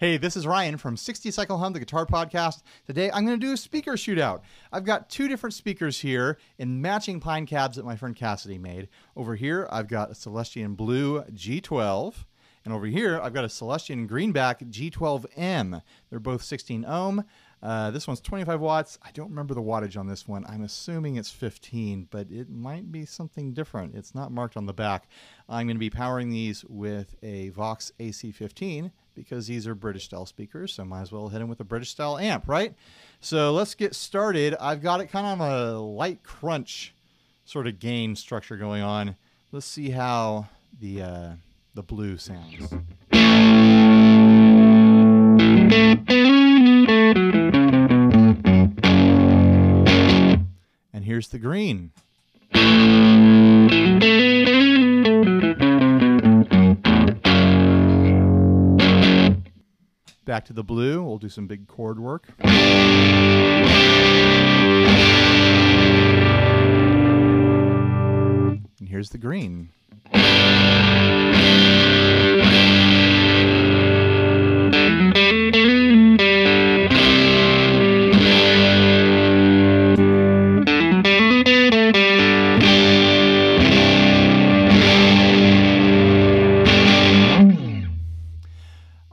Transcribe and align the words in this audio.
Hey, 0.00 0.16
this 0.16 0.36
is 0.36 0.46
Ryan 0.46 0.76
from 0.76 0.96
60 0.96 1.28
Cycle 1.32 1.58
Hum, 1.58 1.72
the 1.72 1.80
guitar 1.80 2.06
podcast. 2.06 2.62
Today 2.86 3.10
I'm 3.10 3.26
going 3.26 3.40
to 3.40 3.44
do 3.44 3.52
a 3.52 3.56
speaker 3.56 3.94
shootout. 3.94 4.42
I've 4.72 4.84
got 4.84 5.10
two 5.10 5.26
different 5.26 5.54
speakers 5.54 5.98
here 5.98 6.38
in 6.56 6.80
matching 6.80 7.18
pine 7.18 7.46
cabs 7.46 7.74
that 7.74 7.84
my 7.84 7.96
friend 7.96 8.14
Cassidy 8.14 8.58
made. 8.58 8.88
Over 9.16 9.34
here, 9.34 9.66
I've 9.72 9.88
got 9.88 10.12
a 10.12 10.14
Celestion 10.14 10.76
Blue 10.76 11.22
G12, 11.22 12.14
and 12.64 12.72
over 12.72 12.86
here, 12.86 13.20
I've 13.20 13.34
got 13.34 13.44
a 13.44 13.48
Celestion 13.48 14.06
Greenback 14.06 14.60
G12M. 14.60 15.82
They're 16.10 16.20
both 16.20 16.44
16 16.44 16.84
ohm. 16.84 17.24
Uh, 17.62 17.90
this 17.90 18.06
one's 18.06 18.20
25 18.20 18.60
watts. 18.60 18.98
I 19.02 19.10
don't 19.12 19.30
remember 19.30 19.54
the 19.54 19.62
wattage 19.62 19.98
on 19.98 20.06
this 20.06 20.28
one. 20.28 20.44
I'm 20.48 20.62
assuming 20.62 21.16
it's 21.16 21.30
15, 21.30 22.08
but 22.10 22.30
it 22.30 22.48
might 22.48 22.92
be 22.92 23.04
something 23.04 23.52
different. 23.52 23.94
It's 23.94 24.14
not 24.14 24.30
marked 24.30 24.56
on 24.56 24.66
the 24.66 24.72
back. 24.72 25.08
I'm 25.48 25.66
going 25.66 25.76
to 25.76 25.80
be 25.80 25.90
powering 25.90 26.30
these 26.30 26.64
with 26.66 27.16
a 27.22 27.48
Vox 27.50 27.92
AC15 27.98 28.90
because 29.14 29.48
these 29.48 29.66
are 29.66 29.74
British 29.74 30.04
style 30.04 30.26
speakers, 30.26 30.72
so 30.74 30.84
might 30.84 31.02
as 31.02 31.10
well 31.12 31.28
hit 31.28 31.40
them 31.40 31.48
with 31.48 31.58
a 31.60 31.64
British 31.64 31.90
style 31.90 32.18
amp, 32.18 32.46
right? 32.46 32.74
So 33.20 33.52
let's 33.52 33.74
get 33.74 33.94
started. 33.94 34.54
I've 34.60 34.80
got 34.80 35.00
it 35.00 35.06
kind 35.06 35.26
of 35.26 35.40
on 35.40 35.50
a 35.50 35.80
light 35.80 36.22
crunch 36.22 36.94
sort 37.44 37.66
of 37.66 37.80
gain 37.80 38.14
structure 38.14 38.56
going 38.56 38.82
on. 38.82 39.16
Let's 39.50 39.66
see 39.66 39.90
how 39.90 40.48
the 40.78 41.02
uh, 41.02 41.30
the 41.74 41.82
blue 41.82 42.18
sounds. 42.18 42.72
Here's 51.18 51.28
the 51.30 51.38
green. 51.40 51.90
Back 60.24 60.44
to 60.44 60.52
the 60.52 60.62
blue. 60.62 61.02
We'll 61.02 61.18
do 61.18 61.28
some 61.28 61.48
big 61.48 61.66
chord 61.66 61.98
work. 61.98 62.28
And 68.78 68.88
here's 68.88 69.10
the 69.10 69.18
green. 69.18 69.70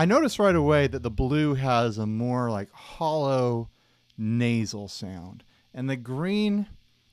I 0.00 0.06
noticed 0.06 0.38
right 0.38 0.56
away 0.56 0.86
that 0.86 1.02
the 1.02 1.10
blue 1.10 1.52
has 1.56 1.98
a 1.98 2.06
more 2.06 2.50
like 2.50 2.72
hollow 2.72 3.68
nasal 4.16 4.88
sound, 4.88 5.44
and 5.74 5.90
the 5.90 5.96
green, 5.96 6.68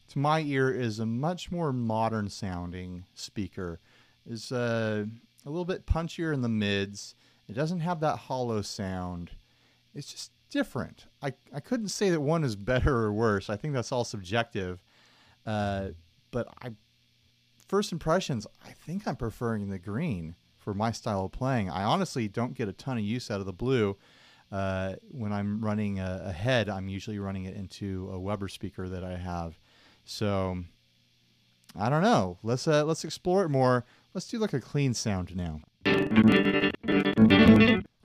to 0.08 0.20
my 0.20 0.40
ear, 0.40 0.72
is 0.72 0.98
a 0.98 1.06
much 1.06 1.52
more 1.52 1.74
modern 1.74 2.30
sounding 2.30 3.04
speaker. 3.14 3.82
It's 4.26 4.54
uh, 4.54 5.04
a 5.46 5.50
little 5.50 5.66
bit 5.66 5.86
punchier 5.86 6.34
in 6.34 6.40
the 6.40 6.48
mids. 6.48 7.14
It 7.50 7.56
doesn't 7.56 7.82
have 7.82 8.00
that 8.00 8.20
hollow 8.20 8.62
sound. 8.62 9.32
It's 9.94 10.10
just 10.10 10.32
different. 10.50 11.08
I, 11.22 11.34
I 11.54 11.60
couldn't 11.60 11.90
say 11.90 12.10
that 12.12 12.22
one 12.22 12.46
is 12.46 12.56
better 12.56 12.96
or 13.00 13.12
worse. 13.12 13.50
I 13.50 13.58
think 13.58 13.74
that's 13.74 13.92
all 13.92 14.06
subjective. 14.06 14.80
Uh, 15.46 15.90
but 16.32 16.48
I, 16.62 16.70
first 17.68 17.92
impressions, 17.92 18.48
I 18.66 18.70
think 18.72 19.06
I'm 19.06 19.18
preferring 19.18 19.68
the 19.68 19.78
green 19.78 20.36
for 20.68 20.74
my 20.74 20.92
style 20.92 21.24
of 21.24 21.32
playing. 21.32 21.70
I 21.70 21.84
honestly 21.84 22.28
don't 22.28 22.54
get 22.54 22.68
a 22.68 22.74
ton 22.74 22.98
of 22.98 23.04
use 23.06 23.32
out 23.32 23.40
of 23.40 23.46
the 23.46 23.54
blue. 23.54 23.96
Uh, 24.52 24.96
when 25.10 25.32
I'm 25.32 25.64
running 25.64 26.02
a, 26.02 26.24
a, 26.26 26.34
head, 26.34 26.68
I'm 26.68 26.90
usually 26.90 27.20
running 27.20 27.46
it 27.46 27.56
into 27.56 28.10
a 28.12 28.20
Weber 28.20 28.50
speaker 28.50 28.90
that 28.90 29.02
I 29.02 29.16
have. 29.16 29.58
So 30.04 30.58
I 31.74 31.90
don't 31.90 32.04
know. 32.04 32.38
Let's 32.44 32.68
uh, 32.68 32.84
let's 32.84 33.06
explore 33.06 33.46
it 33.46 33.50
more. 33.50 33.86
Let's 34.14 34.28
do 34.28 34.40
like 34.40 34.52
a 34.52 34.60
clean 34.60 34.94
sound 34.94 35.38
now. 35.38 35.62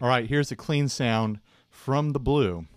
All 0.00 0.08
right, 0.08 0.28
here's 0.28 0.52
a 0.52 0.56
clean 0.56 0.88
sound 0.88 1.40
from 1.68 2.10
the 2.10 2.20
blue. 2.20 2.68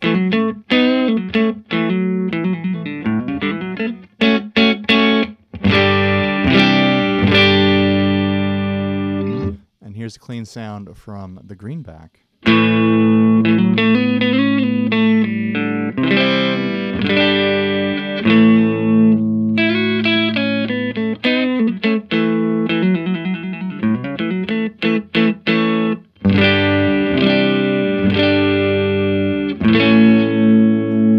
Here's 10.06 10.18
a 10.18 10.20
clean 10.20 10.46
sound 10.46 10.96
from 10.96 11.40
the 11.44 11.56
greenback. 11.56 12.20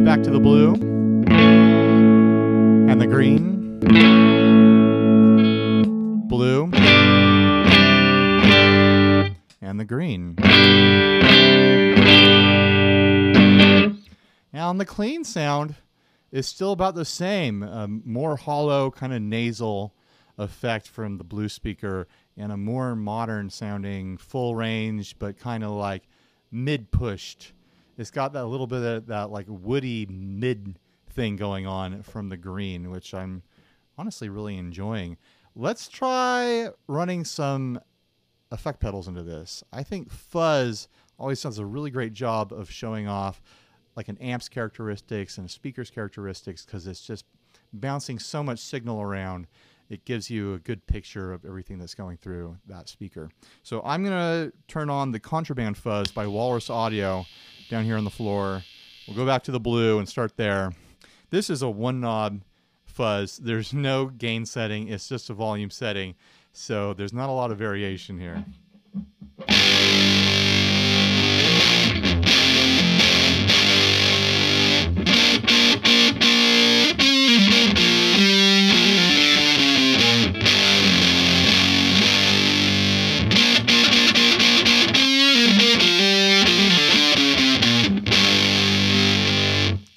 Back 0.05 0.23
to 0.23 0.31
the 0.31 0.39
blue 0.41 0.75
and 2.89 3.01
the 3.01 3.09
green. 3.09 4.56
The 9.77 9.85
green. 9.85 10.35
Now, 14.53 14.69
on 14.69 14.79
the 14.79 14.87
clean 14.87 15.25
sound, 15.25 15.75
is 16.33 16.47
still 16.47 16.73
about 16.73 16.95
the 16.95 17.05
same. 17.05 18.03
More 18.05 18.37
hollow, 18.37 18.91
kind 18.91 19.13
of 19.13 19.23
nasal 19.23 19.95
effect 20.39 20.89
from 20.89 21.19
the 21.19 21.25
blue 21.25 21.49
speaker, 21.49 22.09
and 22.37 22.53
a 22.53 22.57
more 22.57 22.95
modern 22.97 23.49
sounding, 23.49 24.19
full 24.19 24.55
range, 24.55 25.19
but 25.19 25.39
kind 25.39 25.65
of 25.65 25.71
like 25.71 26.03
mid 26.51 26.91
pushed. 26.91 27.53
It's 27.97 28.11
got 28.11 28.35
that 28.35 28.45
little 28.47 28.67
bit 28.67 28.83
of 28.83 29.07
that 29.07 29.31
like 29.31 29.47
woody 29.49 30.07
mid 30.07 30.79
thing 31.11 31.37
going 31.37 31.67
on 31.67 32.03
from 32.03 32.29
the 32.29 32.37
green, 32.37 32.91
which 32.91 33.15
I'm 33.15 33.43
honestly 33.97 34.29
really 34.29 34.59
enjoying. 34.59 35.17
Let's 35.55 35.89
try 35.89 36.69
running 36.87 37.25
some 37.25 37.81
effect 38.51 38.81
pedals 38.81 39.09
into 39.09 39.23
this. 39.23 39.65
I 39.73 39.83
think 39.83 40.11
fuzz 40.11 40.89
always 41.19 41.43
does 41.43 41.59
a 41.59 41.67
really 41.67 41.91
great 41.91 42.13
job 42.13 42.53
of 42.53 42.71
showing 42.71 43.09
off 43.09 43.43
like 43.97 44.09
an 44.09 44.19
amp's 44.19 44.49
characteristics 44.49 45.39
and 45.39 45.49
a 45.49 45.51
speaker's 45.51 45.91
characteristics 45.91 46.65
because 46.65 46.87
it's 46.87 47.01
just 47.01 47.25
bouncing 47.73 48.19
so 48.19 48.43
much 48.43 48.59
signal 48.59 49.01
around. 49.01 49.47
It 49.89 50.05
gives 50.05 50.29
you 50.29 50.55
a 50.55 50.59
good 50.59 50.87
picture 50.87 51.33
of 51.33 51.45
everything 51.45 51.79
that's 51.79 51.95
going 51.95 52.19
through 52.19 52.57
that 52.67 52.89
speaker. 52.89 53.31
So 53.63 53.81
I'm 53.85 54.05
going 54.05 54.17
to 54.51 54.53
turn 54.69 54.91
on 54.91 55.13
the 55.13 55.21
Contraband 55.21 55.77
Fuzz 55.77 56.11
by 56.11 56.27
Walrus 56.27 56.69
Audio 56.69 57.25
down 57.71 57.85
here 57.85 57.97
on 57.97 58.05
the 58.05 58.11
floor. 58.11 58.63
We'll 59.07 59.17
go 59.17 59.25
back 59.25 59.45
to 59.45 59.53
the 59.53 59.61
blue 59.61 59.99
and 59.99 60.09
start 60.09 60.37
there. 60.37 60.73
This 61.31 61.51
is 61.51 61.63
a 61.63 61.71
one 61.71 62.01
knob 62.01 62.41
fuzz. 62.85 63.37
There's 63.37 63.73
no 63.73 64.07
gain 64.07 64.45
setting, 64.47 64.89
it's 64.89 65.09
just 65.09 65.31
a 65.31 65.35
volume 65.35 65.71
setting. 65.71 66.15
So 66.59 66.95
there's 66.95 67.13
not 67.13 67.29
a 67.29 67.33
lot 67.33 67.51
of 67.51 67.59
variation 67.59 68.19
here. 68.19 68.43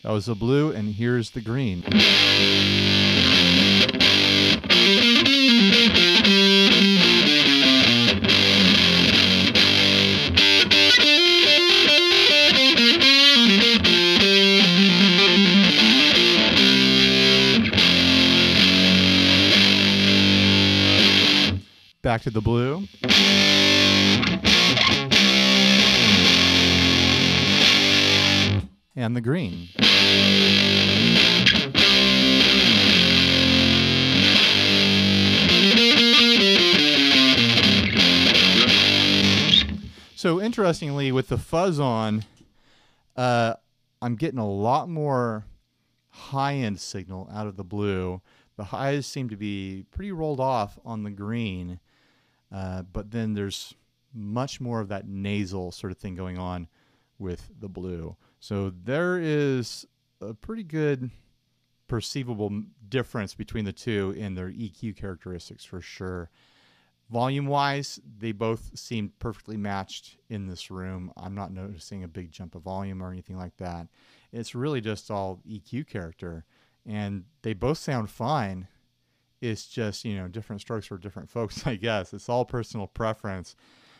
That 0.04 0.12
was 0.12 0.26
the 0.26 0.36
blue, 0.36 0.74
and 0.74 0.94
here's 0.94 1.30
the 1.30 1.40
green. 1.40 1.86
Back 22.02 22.22
to 22.22 22.30
the 22.30 22.40
blue. 22.40 22.88
And 28.96 29.16
the 29.16 29.22
green. 29.22 29.68
So 40.16 40.42
interestingly, 40.42 41.12
with 41.12 41.28
the 41.30 41.38
fuzz 41.38 41.80
on, 41.80 42.26
uh, 43.16 43.56
I'm 44.02 44.16
getting 44.16 44.40
a 44.40 44.50
lot 44.50 44.90
more 44.90 45.46
high 46.10 46.56
end 46.56 46.80
signal 46.80 47.30
out 47.34 47.48
of 47.48 47.58
the 47.58 47.64
blue. 47.64 48.22
The 48.58 48.66
highs 48.66 49.06
seem 49.06 49.30
to 49.30 49.38
be 49.38 49.86
pretty 49.92 50.12
rolled 50.12 50.42
off 50.42 50.78
on 50.84 51.04
the 51.04 51.10
green, 51.10 51.80
uh, 52.52 52.84
but 52.84 53.12
then 53.12 53.34
there's 53.34 53.74
much 54.14 54.60
more 54.60 54.80
of 54.80 54.88
that 54.90 55.08
nasal 55.08 55.72
sort 55.72 55.92
of 55.92 55.98
thing 55.98 56.16
going 56.16 56.38
on 56.38 56.68
with 57.20 57.50
the 57.60 57.70
blue. 57.70 58.16
So 58.40 58.72
there 58.84 59.20
is 59.20 59.86
a 60.22 60.34
pretty 60.34 60.64
good 60.64 61.12
perceivable 61.88 62.64
difference 62.88 63.34
between 63.34 63.66
the 63.66 63.74
two 63.74 64.14
in 64.18 64.36
their 64.36 64.50
EQ 64.50 64.96
characteristics 64.96 65.66
for 65.66 65.82
sure. 65.82 66.30
Volume 67.10 67.48
wise, 67.48 68.00
they 68.20 68.32
both 68.32 68.78
seem 68.78 69.12
perfectly 69.18 69.58
matched 69.58 70.18
in 70.30 70.48
this 70.48 70.70
room. 70.70 71.12
I'm 71.18 71.34
not 71.34 71.52
noticing 71.52 72.04
a 72.04 72.08
big 72.08 72.32
jump 72.32 72.54
of 72.54 72.62
volume 72.62 73.02
or 73.02 73.12
anything 73.12 73.36
like 73.36 73.58
that. 73.58 73.88
It's 74.32 74.54
really 74.54 74.80
just 74.80 75.10
all 75.10 75.42
EQ 75.50 75.88
character, 75.88 76.46
and 76.86 77.24
they 77.42 77.54
both 77.54 77.80
sound 77.80 78.12
fine. 78.12 78.68
It's 79.42 79.68
just, 79.68 80.06
you 80.06 80.18
know, 80.18 80.28
different 80.28 80.62
strokes 80.62 80.88
for 80.88 80.98
different 80.98 81.30
folks, 81.32 81.66
I 81.66 81.76
guess. 81.76 82.14
It's 82.14 82.30
all 82.30 82.46
personal 82.46 82.88
preference. 82.88 83.56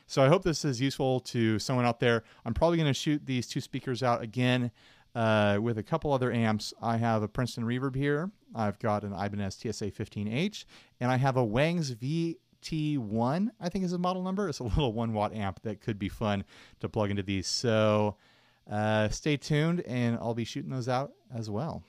So 0.08 0.24
I 0.24 0.28
hope 0.28 0.44
this 0.44 0.66
is 0.66 0.82
useful 0.82 1.20
to 1.22 1.60
someone 1.60 1.86
out 1.86 2.00
there. 2.00 2.24
I'm 2.44 2.54
probably 2.54 2.78
going 2.78 2.88
to 2.88 2.94
shoot 2.94 3.26
these 3.26 3.48
two 3.48 3.62
speakers 3.62 4.02
out 4.02 4.24
again 4.24 4.72
uh, 5.14 5.60
with 5.62 5.78
a 5.78 5.84
couple 5.84 6.12
other 6.12 6.32
amps. 6.32 6.74
I 6.82 6.98
have 6.98 7.22
a 7.22 7.28
Princeton 7.28 7.64
Reverb 7.64 7.96
here. 7.96 8.32
I've 8.56 8.80
got 8.80 9.04
an 9.04 9.14
Ibanez 9.14 9.56
TSA 9.56 9.92
15H, 9.92 10.66
and 11.00 11.12
I 11.12 11.18
have 11.18 11.38
a 11.38 11.44
Wangs 11.44 11.92
V 11.92 12.38
T1, 12.62 13.50
I 13.60 13.70
think 13.70 13.86
is 13.86 13.92
the 13.92 14.00
model 14.00 14.24
number. 14.24 14.50
It's 14.50 14.60
a 14.60 14.64
little 14.76 14.94
one 14.94 15.14
watt 15.14 15.34
amp 15.34 15.62
that 15.64 15.82
could 15.82 16.00
be 16.00 16.10
fun 16.10 16.44
to 16.80 16.90
plug 16.90 17.10
into 17.10 17.24
these. 17.24 17.48
So 17.48 18.18
uh, 18.70 19.10
stay 19.10 19.38
tuned 19.38 19.82
and 19.82 20.18
I'll 20.18 20.34
be 20.34 20.44
shooting 20.44 20.72
those 20.72 20.90
out 20.90 21.14
as 21.34 21.50
well. 21.50 21.84